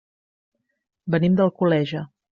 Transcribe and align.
Venim 1.17 1.37
d'Alcoleja. 1.41 2.07